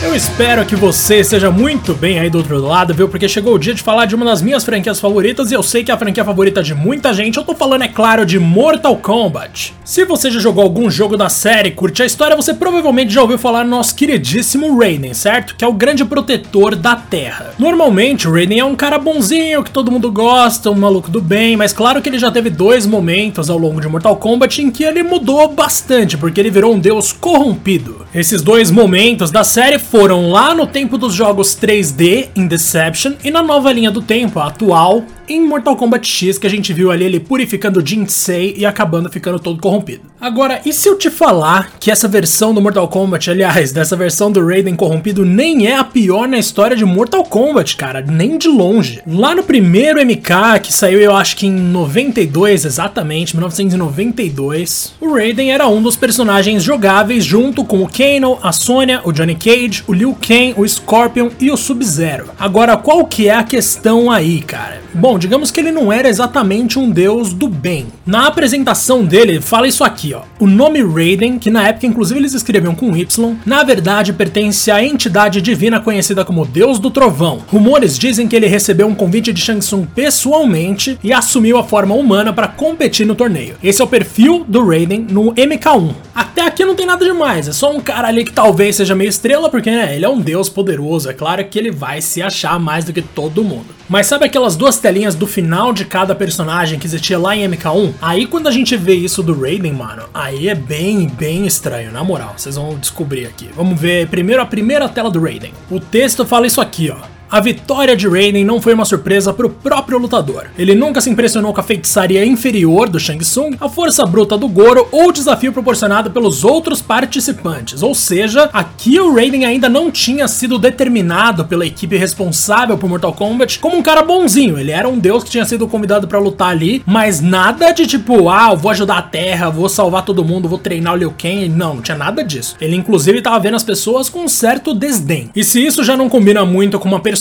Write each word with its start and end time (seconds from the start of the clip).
Eu 0.00 0.14
espero 0.14 0.64
que 0.64 0.76
você 0.76 1.16
esteja 1.16 1.50
muito 1.50 1.92
bem 1.92 2.20
aí 2.20 2.30
do 2.30 2.38
outro 2.38 2.56
lado, 2.60 2.94
viu? 2.94 3.08
Porque 3.08 3.28
chegou 3.28 3.54
o 3.54 3.58
dia 3.58 3.74
de 3.74 3.82
falar 3.82 4.06
de 4.06 4.14
uma 4.14 4.24
das 4.24 4.40
minhas 4.40 4.64
franquias 4.64 5.00
favoritas 5.00 5.50
e 5.50 5.54
eu 5.54 5.62
sei 5.62 5.82
que 5.82 5.90
é 5.90 5.94
a 5.94 5.98
franquia 5.98 6.24
favorita 6.24 6.62
de 6.62 6.72
muita 6.72 7.12
gente. 7.12 7.36
Eu 7.36 7.42
tô 7.42 7.52
falando, 7.52 7.82
é 7.82 7.88
claro, 7.88 8.24
de 8.24 8.38
Mortal 8.38 8.96
Kombat. 8.96 9.74
Se 9.84 10.04
você 10.04 10.30
já 10.30 10.38
jogou 10.38 10.62
algum 10.62 10.88
jogo 10.88 11.16
da 11.16 11.28
série, 11.28 11.72
curte 11.72 12.00
a 12.00 12.06
história, 12.06 12.36
você 12.36 12.54
provavelmente 12.54 13.12
já 13.12 13.20
ouviu 13.22 13.38
falar 13.38 13.64
no 13.64 13.70
nosso 13.70 13.96
queridíssimo 13.96 14.78
Raiden, 14.78 15.12
certo? 15.14 15.56
Que 15.56 15.64
é 15.64 15.68
o 15.68 15.72
grande 15.72 16.04
protetor 16.04 16.76
da 16.76 16.94
Terra. 16.94 17.54
Normalmente, 17.58 18.28
o 18.28 18.32
Raiden 18.32 18.60
é 18.60 18.64
um 18.64 18.76
cara 18.76 18.98
bonzinho, 18.98 19.64
que 19.64 19.70
todo 19.70 19.90
mundo 19.90 20.12
gosta, 20.12 20.70
um 20.70 20.76
maluco 20.76 21.10
do 21.10 21.20
bem, 21.20 21.56
mas 21.56 21.72
claro 21.72 22.00
que 22.00 22.08
ele 22.08 22.20
já 22.20 22.30
teve 22.30 22.50
dois 22.50 22.86
momentos 22.86 23.50
ao 23.50 23.58
longo 23.58 23.80
de 23.80 23.88
Mortal 23.88 24.16
Kombat 24.16 24.62
em 24.62 24.70
que 24.70 24.84
ele 24.84 25.02
mudou 25.02 25.48
bastante, 25.48 26.16
porque 26.16 26.40
ele 26.40 26.50
virou 26.50 26.72
um 26.72 26.78
deus 26.78 27.12
corrompido. 27.12 27.97
Esses 28.14 28.40
dois 28.40 28.70
momentos 28.70 29.30
da 29.30 29.44
série 29.44 29.78
foram 29.78 30.30
lá 30.30 30.54
no 30.54 30.66
tempo 30.66 30.96
dos 30.96 31.12
jogos 31.12 31.54
3D 31.54 32.30
em 32.34 32.46
Deception 32.46 33.12
e 33.22 33.30
na 33.30 33.42
nova 33.42 33.70
linha 33.70 33.90
do 33.90 34.00
tempo, 34.00 34.40
atual, 34.40 35.04
em 35.28 35.46
Mortal 35.46 35.76
Kombat 35.76 36.08
X, 36.08 36.38
que 36.38 36.46
a 36.46 36.50
gente 36.50 36.72
viu 36.72 36.90
ali 36.90 37.04
ele 37.04 37.20
purificando 37.20 37.86
Jinsei 37.86 38.54
e 38.56 38.64
acabando 38.64 39.10
ficando 39.10 39.38
todo 39.38 39.60
corrompido. 39.60 40.02
Agora, 40.18 40.60
e 40.64 40.72
se 40.72 40.88
eu 40.88 40.96
te 40.96 41.10
falar 41.10 41.72
que 41.78 41.90
essa 41.90 42.08
versão 42.08 42.54
do 42.54 42.60
Mortal 42.60 42.88
Kombat, 42.88 43.30
aliás, 43.30 43.72
dessa 43.72 43.94
versão 43.94 44.32
do 44.32 44.44
Raiden 44.44 44.74
corrompido, 44.74 45.24
nem 45.24 45.66
é 45.66 45.76
a 45.76 45.84
pior 45.84 46.26
na 46.26 46.38
história 46.38 46.76
de 46.76 46.84
Mortal 46.84 47.22
Kombat, 47.24 47.76
cara, 47.76 48.00
nem 48.00 48.38
de 48.38 48.48
longe. 48.48 49.00
Lá 49.06 49.34
no 49.34 49.42
primeiro 49.42 50.04
MK, 50.04 50.60
que 50.62 50.72
saiu 50.72 50.98
eu 50.98 51.14
acho 51.14 51.36
que 51.36 51.46
em 51.46 51.52
92 51.52 52.64
exatamente, 52.64 53.36
1992, 53.36 54.94
o 55.00 55.12
Raiden 55.12 55.52
era 55.52 55.68
um 55.68 55.82
dos 55.82 55.96
personagens 55.96 56.62
jogáveis 56.62 57.24
junto 57.24 57.62
com 57.64 57.82
o 57.82 57.88
Kano, 57.98 58.38
a 58.40 58.52
Sonya, 58.52 59.00
o 59.02 59.10
Johnny 59.10 59.34
Cage, 59.34 59.82
o 59.88 59.92
Liu 59.92 60.16
Kang, 60.20 60.54
o 60.56 60.68
Scorpion 60.68 61.30
e 61.40 61.50
o 61.50 61.56
Sub-Zero. 61.56 62.26
Agora, 62.38 62.76
qual 62.76 63.04
que 63.04 63.26
é 63.26 63.34
a 63.34 63.42
questão 63.42 64.08
aí, 64.08 64.40
cara? 64.40 64.80
Bom, 64.94 65.18
digamos 65.18 65.50
que 65.50 65.58
ele 65.58 65.72
não 65.72 65.92
era 65.92 66.08
exatamente 66.08 66.78
um 66.78 66.88
deus 66.88 67.32
do 67.32 67.48
bem. 67.48 67.88
Na 68.06 68.28
apresentação 68.28 69.04
dele, 69.04 69.32
ele 69.32 69.40
fala 69.40 69.66
isso 69.66 69.82
aqui, 69.82 70.14
ó. 70.14 70.22
O 70.38 70.46
nome 70.46 70.80
Raiden, 70.80 71.40
que 71.40 71.50
na 71.50 71.66
época 71.66 71.86
inclusive 71.86 72.20
eles 72.20 72.34
escreviam 72.34 72.72
com 72.72 72.96
Y, 72.96 73.36
na 73.44 73.64
verdade 73.64 74.12
pertence 74.12 74.70
à 74.70 74.82
entidade 74.82 75.42
divina 75.42 75.80
conhecida 75.80 76.24
como 76.24 76.46
Deus 76.46 76.78
do 76.78 76.92
Trovão. 76.92 77.42
Rumores 77.48 77.98
dizem 77.98 78.28
que 78.28 78.36
ele 78.36 78.46
recebeu 78.46 78.86
um 78.86 78.94
convite 78.94 79.32
de 79.32 79.40
Shang 79.40 79.58
Tsung 79.58 79.86
pessoalmente 79.92 80.96
e 81.02 81.12
assumiu 81.12 81.58
a 81.58 81.64
forma 81.64 81.96
humana 81.96 82.32
para 82.32 82.46
competir 82.46 83.06
no 83.06 83.16
torneio. 83.16 83.56
Esse 83.60 83.82
é 83.82 83.84
o 83.84 83.88
perfil 83.88 84.44
do 84.46 84.64
Raiden 84.64 85.04
no 85.10 85.34
MK1. 85.34 86.07
Até 86.18 86.44
aqui 86.44 86.64
não 86.64 86.74
tem 86.74 86.84
nada 86.84 87.04
demais, 87.04 87.46
é 87.46 87.52
só 87.52 87.70
um 87.70 87.80
cara 87.80 88.08
ali 88.08 88.24
que 88.24 88.32
talvez 88.32 88.74
seja 88.74 88.92
meio 88.92 89.08
estrela, 89.08 89.48
porque 89.48 89.70
né, 89.70 89.94
ele 89.94 90.04
é 90.04 90.08
um 90.08 90.18
deus 90.18 90.48
poderoso, 90.48 91.08
é 91.08 91.12
claro 91.12 91.44
que 91.44 91.56
ele 91.56 91.70
vai 91.70 92.02
se 92.02 92.20
achar 92.20 92.58
mais 92.58 92.84
do 92.84 92.92
que 92.92 93.00
todo 93.00 93.44
mundo. 93.44 93.66
Mas 93.88 94.08
sabe 94.08 94.24
aquelas 94.24 94.56
duas 94.56 94.80
telinhas 94.80 95.14
do 95.14 95.28
final 95.28 95.72
de 95.72 95.84
cada 95.84 96.16
personagem 96.16 96.76
que 96.76 96.88
existia 96.88 97.16
lá 97.16 97.36
em 97.36 97.48
MK1? 97.48 97.94
Aí 98.02 98.26
quando 98.26 98.48
a 98.48 98.50
gente 98.50 98.76
vê 98.76 98.94
isso 98.94 99.22
do 99.22 99.40
Raiden, 99.40 99.72
mano, 99.72 100.06
aí 100.12 100.48
é 100.48 100.56
bem, 100.56 101.06
bem 101.06 101.46
estranho, 101.46 101.92
na 101.92 102.02
moral. 102.02 102.34
Vocês 102.36 102.56
vão 102.56 102.76
descobrir 102.76 103.24
aqui. 103.24 103.48
Vamos 103.54 103.80
ver 103.80 104.08
primeiro 104.08 104.42
a 104.42 104.46
primeira 104.46 104.88
tela 104.88 105.12
do 105.12 105.20
Raiden. 105.20 105.52
O 105.70 105.78
texto 105.78 106.26
fala 106.26 106.48
isso 106.48 106.60
aqui, 106.60 106.90
ó. 106.90 107.17
A 107.30 107.40
vitória 107.40 107.94
de 107.94 108.08
Raiden 108.08 108.42
não 108.42 108.58
foi 108.58 108.72
uma 108.72 108.86
surpresa 108.86 109.34
para 109.34 109.46
o 109.46 109.50
próprio 109.50 109.98
lutador. 109.98 110.46
Ele 110.56 110.74
nunca 110.74 110.98
se 110.98 111.10
impressionou 111.10 111.52
com 111.52 111.60
a 111.60 111.62
feitiçaria 111.62 112.24
inferior 112.24 112.88
do 112.88 112.98
Shang 112.98 113.22
Tsung, 113.22 113.54
a 113.60 113.68
força 113.68 114.06
bruta 114.06 114.38
do 114.38 114.48
Goro 114.48 114.88
ou 114.90 115.08
o 115.08 115.12
desafio 115.12 115.52
proporcionado 115.52 116.10
pelos 116.10 116.42
outros 116.42 116.80
participantes. 116.80 117.82
Ou 117.82 117.94
seja, 117.94 118.48
aqui 118.50 118.98
o 118.98 119.14
Raiden 119.14 119.44
ainda 119.44 119.68
não 119.68 119.90
tinha 119.90 120.26
sido 120.26 120.58
determinado 120.58 121.44
pela 121.44 121.66
equipe 121.66 121.98
responsável 121.98 122.78
por 122.78 122.88
Mortal 122.88 123.12
Kombat 123.12 123.58
como 123.58 123.76
um 123.76 123.82
cara 123.82 124.00
bonzinho. 124.00 124.58
Ele 124.58 124.70
era 124.70 124.88
um 124.88 124.98
deus 124.98 125.22
que 125.22 125.30
tinha 125.30 125.44
sido 125.44 125.68
convidado 125.68 126.08
para 126.08 126.18
lutar 126.18 126.48
ali, 126.48 126.82
mas 126.86 127.20
nada 127.20 127.72
de 127.72 127.86
tipo, 127.86 128.30
ah, 128.30 128.52
eu 128.52 128.56
vou 128.56 128.70
ajudar 128.70 128.96
a 128.96 129.02
Terra, 129.02 129.50
vou 129.50 129.68
salvar 129.68 130.02
todo 130.02 130.24
mundo, 130.24 130.48
vou 130.48 130.58
treinar 130.58 130.94
o 130.94 130.96
Liu 130.96 131.14
Kang. 131.18 131.46
Não, 131.50 131.74
não 131.74 131.82
tinha 131.82 131.98
nada 131.98 132.24
disso. 132.24 132.56
Ele 132.58 132.74
inclusive 132.74 133.18
estava 133.18 133.38
vendo 133.38 133.56
as 133.56 133.62
pessoas 133.62 134.08
com 134.08 134.20
um 134.20 134.28
certo 134.28 134.72
desdém. 134.72 135.28
E 135.36 135.44
se 135.44 135.62
isso 135.62 135.84
já 135.84 135.94
não 135.94 136.08
combina 136.08 136.42
muito 136.46 136.78
com 136.78 136.88
uma 136.88 137.00
personalidade 137.00 137.17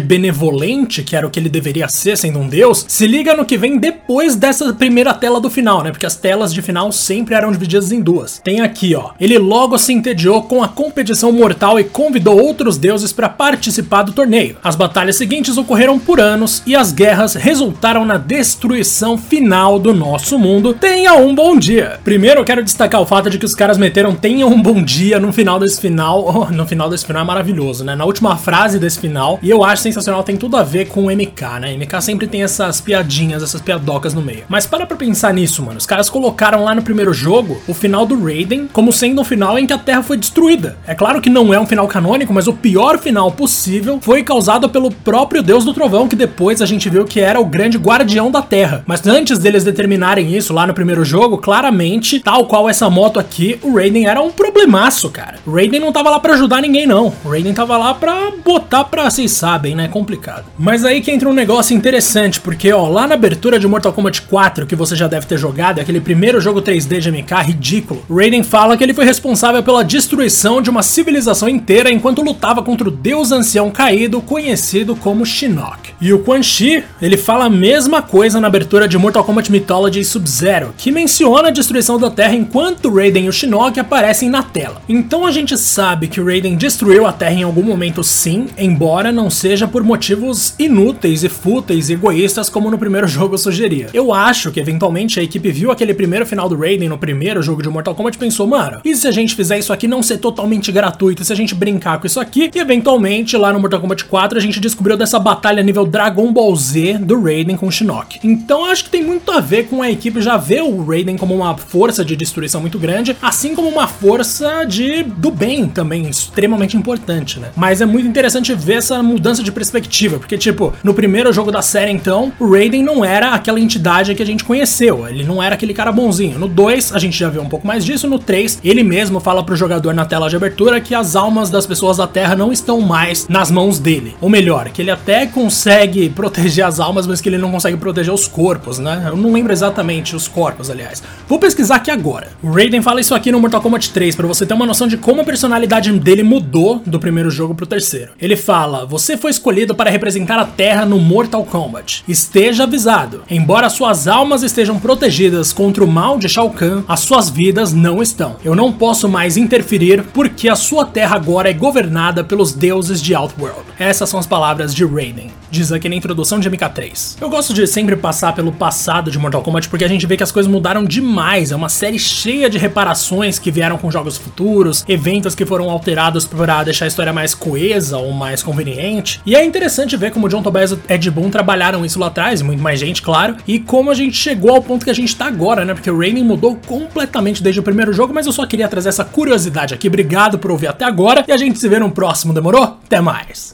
benevolente, 0.00 1.02
que 1.02 1.14
era 1.14 1.26
o 1.26 1.30
que 1.30 1.38
ele 1.38 1.48
deveria 1.48 1.88
ser 1.88 2.16
sendo 2.16 2.38
um 2.38 2.48
deus, 2.48 2.84
se 2.88 3.06
liga 3.06 3.34
no 3.34 3.44
que 3.44 3.58
vem 3.58 3.78
depois 3.78 4.34
dessa 4.34 4.72
primeira 4.72 5.14
tela 5.14 5.40
do 5.40 5.50
final, 5.50 5.82
né? 5.82 5.90
Porque 5.90 6.06
as 6.06 6.16
telas 6.16 6.52
de 6.52 6.62
final 6.62 6.90
sempre 6.90 7.34
eram 7.34 7.52
divididas 7.52 7.92
em 7.92 8.00
duas. 8.00 8.40
Tem 8.42 8.60
aqui, 8.60 8.94
ó. 8.94 9.10
Ele 9.20 9.38
logo 9.38 9.78
se 9.78 9.92
entediou 9.92 10.42
com 10.42 10.62
a 10.62 10.68
competição 10.68 11.32
mortal 11.32 11.78
e 11.78 11.84
convidou 11.84 12.40
outros 12.40 12.76
deuses 12.76 13.12
para 13.12 13.28
participar 13.28 14.02
do 14.02 14.12
torneio. 14.12 14.56
As 14.62 14.76
batalhas 14.76 15.16
seguintes 15.16 15.56
ocorreram 15.56 15.98
por 15.98 16.20
anos 16.20 16.62
e 16.66 16.74
as 16.74 16.92
guerras 16.92 17.34
resultaram 17.34 18.04
na 18.04 18.18
destruição 18.18 19.18
final 19.18 19.78
do 19.78 19.94
nosso 19.94 20.38
mundo. 20.38 20.74
Tenha 20.74 21.14
um 21.14 21.34
bom 21.34 21.56
dia. 21.56 22.00
Primeiro 22.04 22.40
eu 22.40 22.44
quero 22.44 22.64
destacar 22.64 23.00
o 23.00 23.06
fato 23.06 23.30
de 23.30 23.38
que 23.38 23.44
os 23.44 23.54
caras 23.54 23.78
meteram 23.78 24.14
tenha 24.14 24.46
um 24.46 24.60
bom 24.60 24.82
dia 24.82 25.18
no 25.18 25.32
final 25.32 25.58
desse 25.58 25.80
final. 25.80 26.26
Oh, 26.38 26.44
no 26.52 26.66
final 26.66 26.88
desse 26.88 27.06
final 27.06 27.22
é 27.22 27.24
maravilhoso, 27.24 27.82
né? 27.84 27.96
Na 27.96 28.04
última 28.04 28.36
frase 28.36 28.78
desse 28.78 29.00
final 29.00 29.27
e 29.42 29.50
eu 29.50 29.64
acho 29.64 29.82
sensacional, 29.82 30.22
tem 30.22 30.36
tudo 30.36 30.56
a 30.56 30.62
ver 30.62 30.86
com 30.86 31.06
o 31.06 31.10
MK, 31.10 31.60
né? 31.60 31.76
MK 31.76 32.00
sempre 32.00 32.26
tem 32.26 32.42
essas 32.42 32.80
piadinhas, 32.80 33.42
essas 33.42 33.60
piadocas 33.60 34.14
no 34.14 34.22
meio. 34.22 34.44
Mas 34.48 34.64
para 34.64 34.86
pra 34.86 34.96
pensar 34.96 35.34
nisso, 35.34 35.62
mano. 35.62 35.78
Os 35.78 35.86
caras 35.86 36.08
colocaram 36.08 36.64
lá 36.64 36.74
no 36.74 36.82
primeiro 36.82 37.12
jogo 37.12 37.60
o 37.66 37.74
final 37.74 38.06
do 38.06 38.22
Raiden 38.24 38.68
como 38.72 38.92
sendo 38.92 39.20
um 39.20 39.24
final 39.24 39.58
em 39.58 39.66
que 39.66 39.72
a 39.72 39.78
Terra 39.78 40.02
foi 40.02 40.16
destruída. 40.16 40.78
É 40.86 40.94
claro 40.94 41.20
que 41.20 41.28
não 41.28 41.52
é 41.52 41.60
um 41.60 41.66
final 41.66 41.88
canônico, 41.88 42.32
mas 42.32 42.46
o 42.46 42.52
pior 42.52 42.98
final 42.98 43.30
possível 43.32 43.98
foi 44.00 44.22
causado 44.22 44.68
pelo 44.68 44.90
próprio 44.90 45.42
Deus 45.42 45.64
do 45.64 45.74
Trovão, 45.74 46.08
que 46.08 46.16
depois 46.16 46.62
a 46.62 46.66
gente 46.66 46.88
viu 46.88 47.04
que 47.04 47.20
era 47.20 47.40
o 47.40 47.44
grande 47.44 47.76
guardião 47.76 48.30
da 48.30 48.42
Terra. 48.42 48.82
Mas 48.86 49.06
antes 49.06 49.38
deles 49.38 49.64
determinarem 49.64 50.36
isso 50.36 50.52
lá 50.52 50.66
no 50.66 50.74
primeiro 50.74 51.04
jogo, 51.04 51.38
claramente, 51.38 52.20
tal 52.20 52.46
qual 52.46 52.68
essa 52.68 52.88
moto 52.88 53.18
aqui, 53.18 53.58
o 53.62 53.74
Raiden 53.74 54.06
era 54.06 54.20
um 54.20 54.30
problemaço, 54.30 55.10
cara. 55.10 55.38
O 55.46 55.52
Raiden 55.52 55.80
não 55.80 55.92
tava 55.92 56.10
lá 56.10 56.20
para 56.20 56.34
ajudar 56.34 56.60
ninguém, 56.60 56.86
não. 56.86 57.12
O 57.24 57.30
Raiden 57.30 57.54
tava 57.54 57.76
lá 57.76 57.94
pra 57.94 58.30
botar 58.44 58.84
pra 58.84 59.06
vocês 59.18 59.32
sabem, 59.32 59.74
né? 59.74 59.86
É 59.86 59.88
complicado. 59.88 60.44
Mas 60.56 60.84
aí 60.84 61.00
que 61.00 61.10
entra 61.10 61.28
um 61.28 61.32
negócio 61.32 61.74
interessante, 61.76 62.40
porque 62.40 62.72
ó, 62.72 62.88
lá 62.88 63.04
na 63.06 63.14
abertura 63.14 63.58
de 63.58 63.66
Mortal 63.66 63.92
Kombat 63.92 64.22
4, 64.22 64.64
que 64.64 64.76
você 64.76 64.94
já 64.94 65.08
deve 65.08 65.26
ter 65.26 65.36
jogado, 65.36 65.80
aquele 65.80 66.00
primeiro 66.00 66.40
jogo 66.40 66.62
3D 66.62 67.00
de 67.00 67.10
MK 67.10 67.34
ridículo, 67.42 68.04
Raiden 68.08 68.44
fala 68.44 68.76
que 68.76 68.84
ele 68.84 68.94
foi 68.94 69.04
responsável 69.04 69.60
pela 69.60 69.82
destruição 69.82 70.62
de 70.62 70.70
uma 70.70 70.84
civilização 70.84 71.48
inteira 71.48 71.90
enquanto 71.90 72.22
lutava 72.22 72.62
contra 72.62 72.86
o 72.86 72.92
deus 72.92 73.32
ancião 73.32 73.72
caído 73.72 74.20
conhecido 74.20 74.94
como 74.94 75.26
Shinnok. 75.26 75.90
E 76.00 76.12
o 76.12 76.20
Quan 76.20 76.42
Chi, 76.42 76.84
ele 77.02 77.16
fala 77.16 77.46
a 77.46 77.50
mesma 77.50 78.00
coisa 78.00 78.40
na 78.40 78.46
abertura 78.46 78.86
de 78.86 78.96
Mortal 78.98 79.24
Kombat 79.24 79.50
Mythology 79.50 80.04
Sub-Zero, 80.04 80.74
que 80.78 80.92
menciona 80.92 81.48
a 81.48 81.52
destruição 81.52 81.98
da 81.98 82.10
Terra 82.10 82.36
enquanto 82.36 82.94
Raiden 82.94 83.24
e 83.24 83.28
o 83.28 83.32
Shinnok 83.32 83.80
aparecem 83.80 84.30
na 84.30 84.44
tela. 84.44 84.80
Então 84.88 85.26
a 85.26 85.32
gente 85.32 85.58
sabe 85.58 86.06
que 86.06 86.20
Raiden 86.20 86.56
destruiu 86.56 87.04
a 87.04 87.12
Terra 87.12 87.34
em 87.34 87.42
algum 87.42 87.64
momento 87.64 88.04
sim, 88.04 88.46
embora 88.56 89.07
não 89.12 89.30
seja 89.30 89.66
por 89.66 89.82
motivos 89.82 90.54
inúteis 90.58 91.24
e 91.24 91.28
fúteis 91.28 91.88
e 91.88 91.94
egoístas 91.94 92.48
como 92.48 92.70
no 92.70 92.78
primeiro 92.78 93.06
jogo 93.08 93.38
sugeria. 93.38 93.88
Eu 93.92 94.12
acho 94.12 94.50
que 94.50 94.60
eventualmente 94.60 95.18
a 95.18 95.22
equipe 95.22 95.50
viu 95.50 95.70
aquele 95.70 95.94
primeiro 95.94 96.26
final 96.26 96.48
do 96.48 96.56
Raiden 96.56 96.88
no 96.88 96.98
primeiro 96.98 97.42
jogo 97.42 97.62
de 97.62 97.68
Mortal 97.68 97.94
Kombat 97.94 98.16
e 98.16 98.20
pensou, 98.20 98.46
mano, 98.46 98.80
e 98.84 98.94
se 98.94 99.06
a 99.06 99.10
gente 99.10 99.34
fizer 99.34 99.58
isso 99.58 99.72
aqui 99.72 99.86
não 99.86 100.02
ser 100.02 100.18
totalmente 100.18 100.70
gratuito, 100.70 101.24
se 101.24 101.32
a 101.32 101.36
gente 101.36 101.54
brincar 101.54 101.98
com 101.98 102.06
isso 102.06 102.20
aqui, 102.20 102.50
e 102.54 102.58
eventualmente 102.58 103.36
lá 103.36 103.52
no 103.52 103.60
Mortal 103.60 103.80
Kombat 103.80 104.04
4 104.04 104.38
a 104.38 104.40
gente 104.40 104.60
descobriu 104.60 104.96
dessa 104.96 105.18
batalha 105.18 105.62
nível 105.62 105.86
Dragon 105.86 106.32
Ball 106.32 106.54
Z 106.56 106.98
do 106.98 107.20
Raiden 107.22 107.56
com 107.56 107.66
o 107.66 107.72
Shinnok. 107.72 108.18
Então 108.22 108.64
acho 108.64 108.84
que 108.84 108.90
tem 108.90 109.02
muito 109.02 109.30
a 109.30 109.40
ver 109.40 109.68
com 109.68 109.82
a 109.82 109.90
equipe 109.90 110.20
já 110.20 110.36
ver 110.36 110.62
o 110.62 110.84
Raiden 110.84 111.16
como 111.16 111.34
uma 111.34 111.56
força 111.56 112.04
de 112.04 112.16
destruição 112.16 112.60
muito 112.60 112.78
grande, 112.78 113.16
assim 113.22 113.54
como 113.54 113.68
uma 113.68 113.86
força 113.86 114.64
de 114.64 115.02
do 115.02 115.30
bem 115.30 115.66
também, 115.68 116.08
extremamente 116.08 116.76
importante, 116.76 117.38
né? 117.38 117.50
Mas 117.56 117.80
é 117.80 117.86
muito 117.86 118.08
interessante 118.08 118.54
ver 118.54 118.74
essa 118.74 118.97
mudança 119.02 119.42
de 119.42 119.52
perspectiva, 119.52 120.18
porque, 120.18 120.38
tipo, 120.38 120.72
no 120.82 120.94
primeiro 120.94 121.32
jogo 121.32 121.50
da 121.50 121.62
série, 121.62 121.92
então, 121.92 122.32
o 122.38 122.52
Raiden 122.52 122.82
não 122.82 123.04
era 123.04 123.32
aquela 123.32 123.60
entidade 123.60 124.14
que 124.14 124.22
a 124.22 124.26
gente 124.26 124.44
conheceu, 124.44 125.06
ele 125.08 125.24
não 125.24 125.42
era 125.42 125.54
aquele 125.54 125.74
cara 125.74 125.92
bonzinho. 125.92 126.38
No 126.38 126.48
2, 126.48 126.92
a 126.92 126.98
gente 126.98 127.18
já 127.18 127.28
viu 127.28 127.42
um 127.42 127.48
pouco 127.48 127.66
mais 127.66 127.84
disso, 127.84 128.08
no 128.08 128.18
3, 128.18 128.60
ele 128.64 128.82
mesmo 128.82 129.20
fala 129.20 129.42
pro 129.42 129.56
jogador 129.56 129.94
na 129.94 130.04
tela 130.04 130.28
de 130.28 130.36
abertura 130.36 130.80
que 130.80 130.94
as 130.94 131.16
almas 131.16 131.50
das 131.50 131.66
pessoas 131.66 131.96
da 131.96 132.06
Terra 132.06 132.34
não 132.34 132.52
estão 132.52 132.80
mais 132.80 133.26
nas 133.28 133.50
mãos 133.50 133.78
dele. 133.78 134.14
Ou 134.20 134.28
melhor, 134.28 134.70
que 134.70 134.82
ele 134.82 134.90
até 134.90 135.26
consegue 135.26 136.08
proteger 136.14 136.64
as 136.64 136.80
almas, 136.80 137.06
mas 137.06 137.20
que 137.20 137.28
ele 137.28 137.38
não 137.38 137.50
consegue 137.50 137.76
proteger 137.76 138.12
os 138.12 138.26
corpos, 138.26 138.78
né? 138.78 139.04
Eu 139.08 139.16
não 139.16 139.32
lembro 139.32 139.52
exatamente 139.52 140.16
os 140.16 140.28
corpos, 140.28 140.70
aliás. 140.70 141.02
Vou 141.28 141.38
pesquisar 141.38 141.76
aqui 141.76 141.90
agora. 141.90 142.28
O 142.42 142.50
Raiden 142.50 142.82
fala 142.82 143.00
isso 143.00 143.14
aqui 143.14 143.30
no 143.30 143.40
Mortal 143.40 143.60
Kombat 143.60 143.90
3, 143.90 144.16
para 144.16 144.26
você 144.26 144.46
ter 144.46 144.54
uma 144.54 144.66
noção 144.66 144.86
de 144.86 144.96
como 144.96 145.20
a 145.20 145.24
personalidade 145.24 145.92
dele 145.98 146.22
mudou 146.22 146.82
do 146.84 146.98
primeiro 146.98 147.30
jogo 147.30 147.54
pro 147.54 147.66
terceiro. 147.66 148.12
Ele 148.20 148.36
fala 148.36 148.77
fala: 148.78 148.86
Você 148.86 149.16
foi 149.16 149.30
escolhido 149.30 149.74
para 149.74 149.90
representar 149.90 150.38
a 150.38 150.44
Terra 150.44 150.84
no 150.84 150.98
Mortal 150.98 151.44
Kombat. 151.44 152.04
Esteja 152.06 152.64
avisado. 152.64 153.22
Embora 153.28 153.70
suas 153.70 154.06
almas 154.06 154.42
estejam 154.42 154.78
protegidas 154.78 155.52
contra 155.52 155.84
o 155.84 155.88
mal 155.88 156.18
de 156.18 156.28
Shao 156.28 156.50
Kahn, 156.50 156.82
as 156.86 157.00
suas 157.00 157.28
vidas 157.28 157.72
não 157.72 158.02
estão. 158.02 158.36
Eu 158.44 158.54
não 158.54 158.72
posso 158.72 159.08
mais 159.08 159.36
interferir 159.36 160.04
porque 160.12 160.48
a 160.48 160.56
sua 160.56 160.84
Terra 160.84 161.16
agora 161.16 161.50
é 161.50 161.52
governada 161.52 162.22
pelos 162.22 162.52
deuses 162.52 163.02
de 163.02 163.14
Outworld. 163.14 163.67
Essas 163.78 164.08
são 164.08 164.18
as 164.18 164.26
palavras 164.26 164.74
de 164.74 164.84
Raiden. 164.84 165.30
Diz 165.50 165.70
aqui 165.70 165.88
na 165.88 165.94
introdução 165.94 166.40
de 166.40 166.50
MK3. 166.50 167.16
Eu 167.20 167.30
gosto 167.30 167.54
de 167.54 167.66
sempre 167.66 167.94
passar 167.94 168.34
pelo 168.34 168.50
passado 168.50 169.10
de 169.10 169.18
Mortal 169.18 169.40
Kombat 169.40 169.68
porque 169.68 169.84
a 169.84 169.88
gente 169.88 170.06
vê 170.06 170.16
que 170.16 170.22
as 170.22 170.32
coisas 170.32 170.50
mudaram 170.50 170.84
demais. 170.84 171.52
É 171.52 171.56
uma 171.56 171.68
série 171.68 171.98
cheia 171.98 172.50
de 172.50 172.58
reparações 172.58 173.38
que 173.38 173.50
vieram 173.50 173.78
com 173.78 173.90
jogos 173.90 174.16
futuros, 174.16 174.84
eventos 174.88 175.34
que 175.34 175.46
foram 175.46 175.70
alterados 175.70 176.24
para 176.24 176.64
deixar 176.64 176.86
a 176.86 176.88
história 176.88 177.12
mais 177.12 177.34
coesa 177.34 177.98
ou 177.98 178.12
mais 178.12 178.42
conveniente. 178.42 179.20
E 179.24 179.36
é 179.36 179.44
interessante 179.44 179.96
ver 179.96 180.10
como 180.10 180.28
John 180.28 180.42
Tobias 180.42 180.72
e 180.72 180.78
Ed 180.92 181.10
Boon 181.10 181.30
trabalharam 181.30 181.84
isso 181.84 182.00
lá 182.00 182.08
atrás, 182.08 182.42
muito 182.42 182.62
mais 182.62 182.80
gente, 182.80 183.00
claro, 183.00 183.36
e 183.46 183.60
como 183.60 183.90
a 183.90 183.94
gente 183.94 184.16
chegou 184.16 184.54
ao 184.54 184.62
ponto 184.62 184.84
que 184.84 184.90
a 184.90 184.94
gente 184.94 185.14
tá 185.14 185.26
agora, 185.26 185.64
né? 185.64 185.72
Porque 185.72 185.90
o 185.90 185.98
Raiden 185.98 186.24
mudou 186.24 186.58
completamente 186.66 187.42
desde 187.42 187.60
o 187.60 187.62
primeiro 187.62 187.92
jogo, 187.92 188.12
mas 188.12 188.26
eu 188.26 188.32
só 188.32 188.44
queria 188.44 188.68
trazer 188.68 188.88
essa 188.88 189.04
curiosidade 189.04 189.72
aqui. 189.72 189.86
Obrigado 189.86 190.38
por 190.38 190.50
ouvir 190.50 190.66
até 190.66 190.84
agora 190.84 191.24
e 191.28 191.32
a 191.32 191.36
gente 191.36 191.58
se 191.58 191.68
vê 191.68 191.78
no 191.78 191.90
próximo, 191.90 192.34
demorou? 192.34 192.62
Até 192.84 193.00
mais! 193.00 193.46